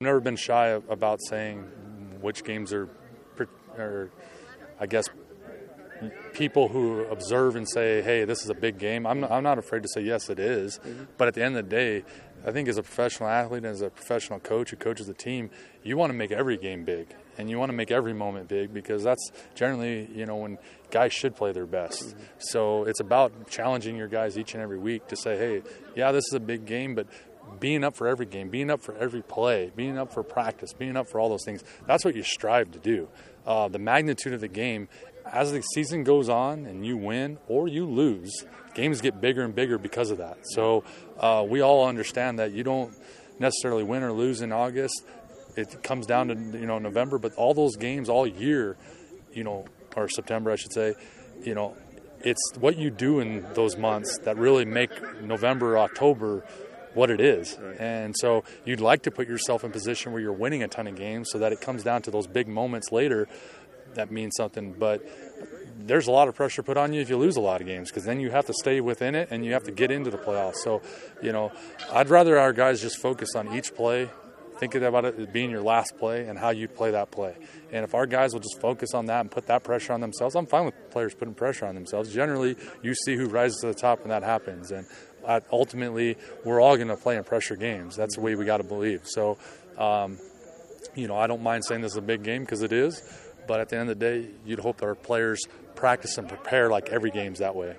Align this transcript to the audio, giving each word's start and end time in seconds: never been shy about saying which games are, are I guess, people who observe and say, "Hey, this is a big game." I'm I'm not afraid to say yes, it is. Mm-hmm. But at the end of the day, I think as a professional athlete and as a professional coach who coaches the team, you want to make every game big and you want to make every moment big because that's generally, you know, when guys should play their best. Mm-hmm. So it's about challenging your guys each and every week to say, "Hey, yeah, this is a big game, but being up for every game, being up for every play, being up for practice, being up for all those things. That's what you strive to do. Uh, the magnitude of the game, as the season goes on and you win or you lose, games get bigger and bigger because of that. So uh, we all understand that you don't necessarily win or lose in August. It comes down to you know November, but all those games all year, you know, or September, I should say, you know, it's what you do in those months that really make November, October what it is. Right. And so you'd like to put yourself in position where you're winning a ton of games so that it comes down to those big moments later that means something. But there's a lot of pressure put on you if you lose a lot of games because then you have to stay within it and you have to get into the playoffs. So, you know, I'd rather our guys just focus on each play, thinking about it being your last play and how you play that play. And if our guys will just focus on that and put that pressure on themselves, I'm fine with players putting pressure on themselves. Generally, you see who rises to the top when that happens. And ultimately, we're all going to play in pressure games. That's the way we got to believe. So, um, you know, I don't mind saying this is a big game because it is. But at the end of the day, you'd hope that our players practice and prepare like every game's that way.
never 0.00 0.20
been 0.20 0.36
shy 0.36 0.68
about 0.68 1.20
saying 1.20 1.58
which 2.20 2.44
games 2.44 2.72
are, 2.72 2.88
are 3.76 4.12
I 4.78 4.86
guess, 4.86 5.08
people 6.34 6.68
who 6.68 7.00
observe 7.06 7.56
and 7.56 7.68
say, 7.68 8.00
"Hey, 8.02 8.24
this 8.24 8.44
is 8.44 8.48
a 8.48 8.54
big 8.54 8.78
game." 8.78 9.08
I'm 9.08 9.24
I'm 9.24 9.42
not 9.42 9.58
afraid 9.58 9.82
to 9.82 9.88
say 9.88 10.02
yes, 10.02 10.30
it 10.30 10.38
is. 10.38 10.78
Mm-hmm. 10.78 11.04
But 11.16 11.26
at 11.26 11.34
the 11.34 11.42
end 11.42 11.56
of 11.56 11.68
the 11.68 11.70
day, 11.70 12.04
I 12.46 12.52
think 12.52 12.68
as 12.68 12.78
a 12.78 12.82
professional 12.84 13.28
athlete 13.28 13.64
and 13.64 13.72
as 13.72 13.82
a 13.82 13.90
professional 13.90 14.38
coach 14.38 14.70
who 14.70 14.76
coaches 14.76 15.08
the 15.08 15.14
team, 15.14 15.50
you 15.82 15.96
want 15.96 16.10
to 16.10 16.16
make 16.16 16.30
every 16.30 16.58
game 16.58 16.84
big 16.84 17.08
and 17.36 17.50
you 17.50 17.58
want 17.58 17.70
to 17.70 17.76
make 17.76 17.90
every 17.90 18.14
moment 18.14 18.46
big 18.46 18.72
because 18.72 19.02
that's 19.02 19.32
generally, 19.56 20.08
you 20.14 20.26
know, 20.26 20.36
when 20.36 20.58
guys 20.92 21.12
should 21.12 21.34
play 21.34 21.50
their 21.50 21.66
best. 21.66 22.10
Mm-hmm. 22.10 22.22
So 22.38 22.84
it's 22.84 23.00
about 23.00 23.50
challenging 23.50 23.96
your 23.96 24.06
guys 24.06 24.38
each 24.38 24.54
and 24.54 24.62
every 24.62 24.78
week 24.78 25.08
to 25.08 25.16
say, 25.16 25.36
"Hey, 25.36 25.62
yeah, 25.96 26.12
this 26.12 26.24
is 26.28 26.34
a 26.34 26.40
big 26.40 26.66
game, 26.66 26.94
but 26.94 27.08
being 27.60 27.84
up 27.84 27.96
for 27.96 28.06
every 28.06 28.26
game, 28.26 28.48
being 28.48 28.70
up 28.70 28.80
for 28.80 28.96
every 28.96 29.22
play, 29.22 29.72
being 29.74 29.98
up 29.98 30.12
for 30.12 30.22
practice, 30.22 30.72
being 30.72 30.96
up 30.96 31.08
for 31.08 31.20
all 31.20 31.28
those 31.28 31.44
things. 31.44 31.64
That's 31.86 32.04
what 32.04 32.14
you 32.14 32.22
strive 32.22 32.70
to 32.72 32.78
do. 32.78 33.08
Uh, 33.46 33.68
the 33.68 33.78
magnitude 33.78 34.32
of 34.32 34.40
the 34.40 34.48
game, 34.48 34.88
as 35.24 35.52
the 35.52 35.60
season 35.60 36.04
goes 36.04 36.28
on 36.28 36.66
and 36.66 36.84
you 36.84 36.96
win 36.96 37.38
or 37.48 37.68
you 37.68 37.86
lose, 37.86 38.44
games 38.74 39.00
get 39.00 39.20
bigger 39.20 39.42
and 39.42 39.54
bigger 39.54 39.78
because 39.78 40.10
of 40.10 40.18
that. 40.18 40.38
So 40.42 40.84
uh, 41.18 41.44
we 41.48 41.60
all 41.60 41.86
understand 41.86 42.38
that 42.38 42.52
you 42.52 42.62
don't 42.62 42.94
necessarily 43.38 43.84
win 43.84 44.02
or 44.02 44.12
lose 44.12 44.40
in 44.40 44.52
August. 44.52 45.04
It 45.56 45.82
comes 45.82 46.06
down 46.06 46.28
to 46.28 46.34
you 46.34 46.66
know 46.66 46.78
November, 46.78 47.18
but 47.18 47.34
all 47.34 47.54
those 47.54 47.76
games 47.76 48.08
all 48.08 48.26
year, 48.26 48.76
you 49.32 49.44
know, 49.44 49.64
or 49.96 50.08
September, 50.08 50.52
I 50.52 50.56
should 50.56 50.72
say, 50.72 50.94
you 51.42 51.54
know, 51.54 51.76
it's 52.20 52.52
what 52.58 52.76
you 52.76 52.90
do 52.90 53.20
in 53.20 53.46
those 53.54 53.76
months 53.76 54.18
that 54.24 54.36
really 54.36 54.64
make 54.64 54.90
November, 55.22 55.78
October 55.78 56.44
what 56.98 57.10
it 57.10 57.20
is. 57.20 57.56
Right. 57.60 57.80
And 57.80 58.14
so 58.18 58.44
you'd 58.64 58.80
like 58.80 59.02
to 59.02 59.10
put 59.10 59.28
yourself 59.28 59.62
in 59.62 59.70
position 59.70 60.12
where 60.12 60.20
you're 60.20 60.32
winning 60.32 60.62
a 60.64 60.68
ton 60.68 60.86
of 60.88 60.96
games 60.96 61.30
so 61.30 61.38
that 61.38 61.52
it 61.52 61.60
comes 61.60 61.84
down 61.84 62.02
to 62.02 62.10
those 62.10 62.26
big 62.26 62.48
moments 62.48 62.90
later 62.90 63.28
that 63.94 64.10
means 64.10 64.34
something. 64.36 64.72
But 64.72 65.02
there's 65.78 66.06
a 66.06 66.10
lot 66.10 66.28
of 66.28 66.34
pressure 66.34 66.62
put 66.62 66.76
on 66.76 66.92
you 66.92 67.00
if 67.00 67.08
you 67.08 67.16
lose 67.16 67.36
a 67.36 67.40
lot 67.40 67.60
of 67.60 67.66
games 67.66 67.90
because 67.90 68.04
then 68.04 68.20
you 68.20 68.30
have 68.30 68.46
to 68.46 68.52
stay 68.52 68.80
within 68.80 69.14
it 69.14 69.28
and 69.30 69.44
you 69.44 69.52
have 69.52 69.64
to 69.64 69.72
get 69.72 69.90
into 69.90 70.10
the 70.10 70.18
playoffs. 70.18 70.56
So, 70.56 70.82
you 71.22 71.32
know, 71.32 71.52
I'd 71.92 72.08
rather 72.08 72.38
our 72.38 72.52
guys 72.52 72.80
just 72.80 72.98
focus 72.98 73.34
on 73.34 73.54
each 73.54 73.74
play, 73.74 74.10
thinking 74.58 74.82
about 74.84 75.04
it 75.04 75.32
being 75.32 75.50
your 75.50 75.62
last 75.62 75.96
play 75.98 76.26
and 76.26 76.38
how 76.38 76.50
you 76.50 76.68
play 76.68 76.90
that 76.90 77.10
play. 77.10 77.36
And 77.72 77.84
if 77.84 77.94
our 77.94 78.06
guys 78.06 78.32
will 78.32 78.40
just 78.40 78.60
focus 78.60 78.94
on 78.94 79.06
that 79.06 79.20
and 79.20 79.30
put 79.30 79.46
that 79.46 79.62
pressure 79.62 79.92
on 79.92 80.00
themselves, 80.00 80.34
I'm 80.34 80.46
fine 80.46 80.64
with 80.64 80.90
players 80.90 81.14
putting 81.14 81.34
pressure 81.34 81.66
on 81.66 81.74
themselves. 81.74 82.12
Generally, 82.12 82.56
you 82.82 82.94
see 82.94 83.16
who 83.16 83.28
rises 83.28 83.60
to 83.60 83.68
the 83.68 83.74
top 83.74 84.00
when 84.00 84.08
that 84.08 84.22
happens. 84.22 84.70
And 84.72 84.86
ultimately, 85.52 86.16
we're 86.44 86.60
all 86.60 86.76
going 86.76 86.88
to 86.88 86.96
play 86.96 87.16
in 87.16 87.24
pressure 87.24 87.56
games. 87.56 87.96
That's 87.96 88.16
the 88.16 88.20
way 88.20 88.34
we 88.34 88.44
got 88.44 88.58
to 88.58 88.64
believe. 88.64 89.02
So, 89.04 89.38
um, 89.76 90.18
you 90.94 91.08
know, 91.08 91.16
I 91.16 91.26
don't 91.26 91.42
mind 91.42 91.64
saying 91.64 91.80
this 91.80 91.92
is 91.92 91.98
a 91.98 92.02
big 92.02 92.22
game 92.22 92.42
because 92.42 92.62
it 92.62 92.72
is. 92.72 93.02
But 93.46 93.60
at 93.60 93.70
the 93.70 93.78
end 93.78 93.88
of 93.88 93.98
the 93.98 94.04
day, 94.04 94.28
you'd 94.44 94.58
hope 94.58 94.78
that 94.78 94.86
our 94.86 94.94
players 94.94 95.40
practice 95.74 96.18
and 96.18 96.28
prepare 96.28 96.68
like 96.68 96.90
every 96.90 97.10
game's 97.10 97.38
that 97.38 97.56
way. 97.56 97.76